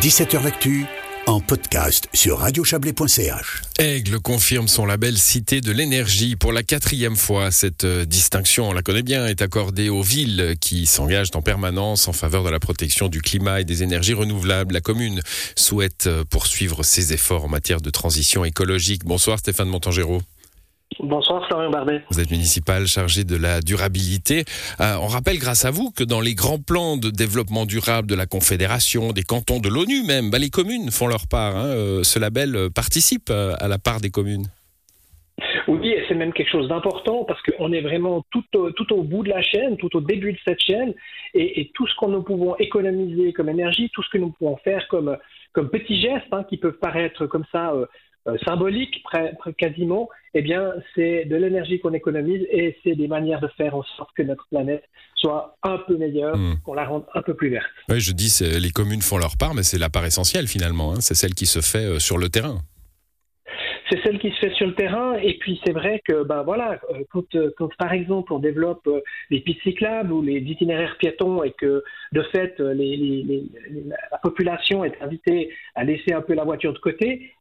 [0.00, 0.86] 17h L'actu
[1.26, 3.62] en podcast sur radiochablais.ch.
[3.78, 7.50] Aigle confirme son label Cité de l'énergie pour la quatrième fois.
[7.50, 12.08] Cette euh, distinction, on la connaît bien, est accordée aux villes qui s'engagent en permanence
[12.08, 14.72] en faveur de la protection du climat et des énergies renouvelables.
[14.72, 15.20] La commune
[15.54, 19.04] souhaite euh, poursuivre ses efforts en matière de transition écologique.
[19.04, 20.22] Bonsoir Stéphane Montangéro.
[20.98, 22.02] Bonsoir Florian Barbet.
[22.10, 24.44] Vous êtes municipal chargé de la durabilité.
[24.80, 28.16] Euh, on rappelle grâce à vous que dans les grands plans de développement durable de
[28.16, 31.56] la Confédération, des cantons, de l'ONU même, bah, les communes font leur part.
[31.56, 31.68] Hein.
[31.68, 34.46] Euh, ce label euh, participe à la part des communes.
[35.68, 39.02] Oui, et c'est même quelque chose d'important parce qu'on est vraiment tout au, tout au
[39.02, 40.92] bout de la chaîne, tout au début de cette chaîne,
[41.34, 44.86] et, tout ce que nous pouvons économiser comme énergie, tout ce que nous pouvons faire
[44.88, 45.16] comme,
[45.52, 47.86] comme petits gestes hein, qui peuvent paraître comme ça euh,
[48.44, 49.02] symbolique
[49.58, 53.82] quasiment, eh bien, c'est de l'énergie qu'on économise et c'est des manières de faire en
[53.96, 54.84] sorte que notre planète
[55.16, 56.60] soit un peu meilleure, hmm.
[56.64, 57.66] qu'on la rende un peu plus verte.
[57.88, 60.92] Oui, je dis, les communes font leur part, mais c'est la part essentielle finalement.
[60.92, 61.00] Hein.
[61.00, 62.58] c'est celle qui se fait euh, sur le terrain
[63.90, 65.16] c'est celle qui se fait sur le terrain.
[65.18, 68.86] Et puis c'est vrai que, ben voilà, euh, quand, euh, quand par exemple on développe
[68.86, 75.00] euh, les pistes cyclables ou les itinéraires piétons et que de fait la population est
[75.00, 77.32] invitée à laisser un peu la voiture de côté,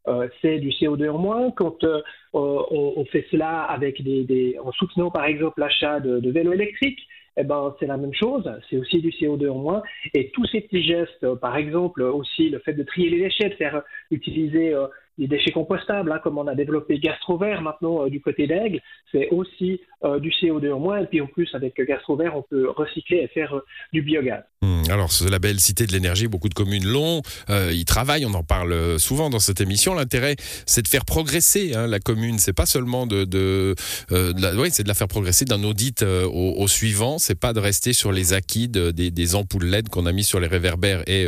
[0.42, 1.52] c'est du CO2 en moins.
[1.52, 1.86] Quand
[2.34, 7.00] on, fait cela avec des, en soutenant par exemple l'achat de vélos électriques,
[7.38, 9.84] eh ben, c'est la même chose, c'est aussi du CO2 en moins.
[10.14, 13.56] Et tous ces petits gestes, par exemple aussi le fait de trier les déchets, de
[13.56, 14.76] faire utiliser
[15.20, 18.80] des déchets compostables, hein, comme on a développé Gastrovert maintenant euh, du côté d'Aigle,
[19.12, 21.00] c'est aussi euh, du CO2 en moins.
[21.00, 24.44] Et puis en plus, avec Gastrovert, on peut recycler et faire euh, du biogaz.
[24.70, 27.22] Hmm, alors, ce label Cité de l'énergie, beaucoup de communes l'ont.
[27.50, 29.94] ils travaillent, on en parle souvent dans cette émission.
[29.94, 32.40] L'intérêt, c'est de faire progresser hein, la commune.
[32.40, 33.76] C'est pas seulement de, de,
[34.10, 37.18] la, oui, c'est de la faire progresser d'un audit au, au, suivant.
[37.18, 40.40] C'est pas de rester sur les acquis des, des, ampoules LED qu'on a mis sur
[40.40, 41.04] les réverbères.
[41.08, 41.28] Et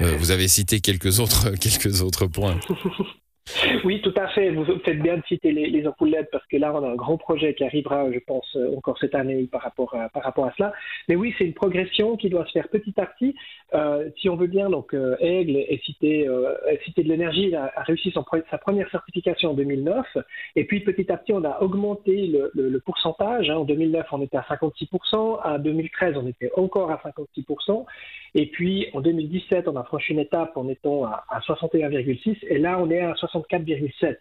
[0.00, 2.58] vous avez cité quelques autres, quelques autres points.
[3.84, 4.50] Oui, tout à fait.
[4.50, 6.96] Vous faites bien de citer les, les ampoules LED parce que là, on a un
[6.96, 10.72] grand projet qui arrivera, je pense, euh, encore cette année par rapport à, cela.
[11.08, 13.36] Mais oui, c'est une progression qui doit se faire petit à petit.
[13.74, 18.10] Euh, si on veut bien, donc euh, Aigle est cité, de l'énergie, a, a, réussi
[18.10, 20.04] son, sa première certification en 2009.
[20.56, 23.48] Et puis petit à petit, on a augmenté le, pourcentage.
[23.48, 23.56] Hein.
[23.56, 25.40] En 2009, on était à 56%.
[25.42, 27.84] À 2013, on était encore à 56%.
[28.34, 32.36] Et puis en 2017, on a franchi une étape en étant à, à 61,6.
[32.48, 34.16] Et là, on est à 60 4,7.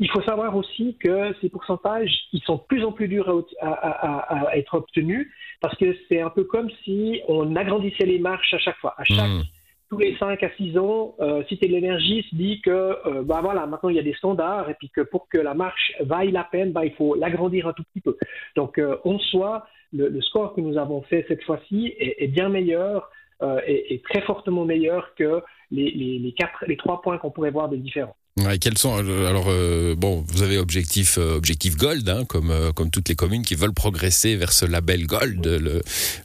[0.00, 4.50] Il faut savoir aussi que ces pourcentages, ils sont de plus en plus durs à,
[4.56, 8.76] être obtenus parce que c'est un peu comme si on agrandissait les marches à chaque
[8.78, 8.94] fois.
[8.98, 9.42] À chaque, hmm.
[9.90, 13.40] tous les 5 à 6 ans, euh, Cité de l'énergie se dit que euh, bah
[13.40, 16.32] voilà, maintenant il y a des standards et puis que pour que la marche vaille
[16.32, 18.16] la peine, bah, il faut l'agrandir un tout petit peu.
[18.56, 23.10] Donc euh, en soi, le, score que nous avons fait cette fois-ci est, bien meilleur
[23.42, 27.68] euh, et, très fortement meilleur que les, les, quatre, les trois points qu'on pourrait voir
[27.68, 28.16] de différents.
[28.36, 32.52] Ouais, quels sont euh, alors euh, bon vous avez objectif euh, objectif gold hein, comme
[32.74, 35.82] comme toutes les communes qui veulent progresser vers ce label gold le,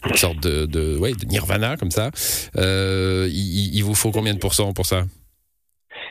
[0.09, 2.09] une sorte de de, ouais, de nirvana comme ça.
[2.56, 5.06] Il, il, vous faut combien de pourcents pour ça?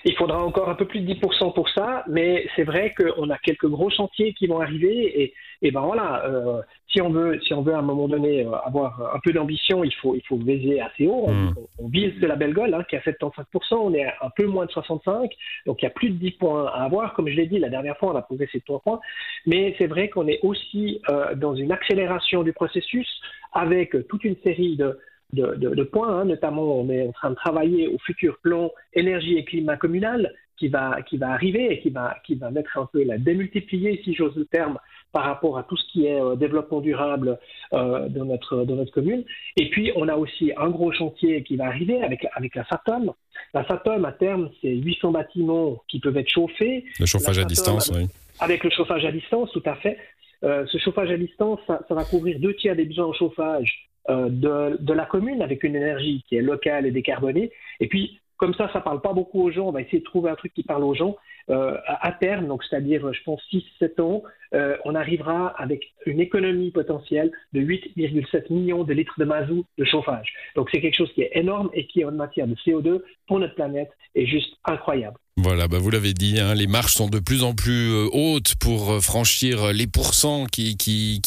[0.08, 3.36] Il faudra encore un peu plus de 10% pour ça, mais c'est vrai qu'on a
[3.38, 7.52] quelques gros chantiers qui vont arriver et, et ben voilà, euh, si on veut, si
[7.52, 10.36] on veut à un moment donné euh, avoir un peu d'ambition, il faut, il faut
[10.36, 11.24] viser assez haut.
[11.26, 11.54] On, hmm.
[11.78, 14.30] on, vise de la belle Gold hein, qui est à 75%, on est à un
[14.30, 15.30] peu moins de 65,
[15.66, 17.12] donc il y a plus de 10 points à avoir.
[17.12, 19.00] Comme je l'ai dit la dernière fois, on a progressé de 3 points,
[19.46, 23.08] mais c'est vrai qu'on est aussi euh, dans une accélération du processus
[23.52, 24.98] avec toute une série de
[25.32, 26.20] de, de, de points.
[26.20, 26.24] Hein.
[26.24, 30.68] Notamment, on est en train de travailler au futur plan énergie et climat communal qui
[30.68, 34.14] va, qui va arriver et qui va, qui va mettre un peu la démultiplier, si
[34.14, 34.78] j'ose le terme,
[35.12, 37.38] par rapport à tout ce qui est euh, développement durable
[37.72, 39.24] euh, dans, notre, dans notre commune.
[39.56, 43.12] Et puis, on a aussi un gros chantier qui va arriver avec, avec la SATOM.
[43.54, 46.84] La SATOM, à terme, c'est 800 bâtiments qui peuvent être chauffés.
[46.98, 48.06] Le chauffage à distance, oui.
[48.40, 49.96] Avec le chauffage à distance, tout à fait.
[50.44, 53.87] Euh, ce chauffage à distance, ça, ça, va couvrir deux tiers des besoins en chauffage
[54.08, 57.50] de, de, la commune avec une énergie qui est locale et décarbonée.
[57.80, 59.68] Et puis, comme ça, ça parle pas beaucoup aux gens.
[59.68, 61.16] On va essayer de trouver un truc qui parle aux gens.
[61.50, 64.22] Euh, à, terme, donc c'est-à-dire, je pense 6-7 ans,
[64.54, 69.84] euh, on arrivera avec une économie potentielle de 8,7 millions de litres de mazout de
[69.84, 70.34] chauffage.
[70.56, 73.54] Donc c'est quelque chose qui est énorme et qui, en matière de CO2 pour notre
[73.54, 75.16] planète, est juste incroyable.
[75.40, 78.56] Voilà, bah vous l'avez dit, hein, les marches sont de plus en plus euh, hautes
[78.56, 80.76] pour euh, franchir les pourcents qui,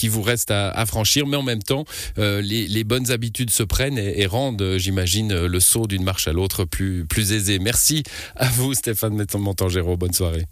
[0.09, 1.85] vous restent à, franchir, mais en même temps,
[2.17, 6.65] euh, les, bonnes habitudes se prennent et, rendent, j'imagine, le saut d'une marche à l'autre
[6.65, 7.57] plus, aisé.
[7.59, 8.03] Merci
[8.35, 9.95] à vous, Stéphane Montangéro.
[9.95, 10.43] Bonne soirée.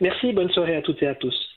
[0.00, 1.49] Merci, bonne soirée à toutes et à tous.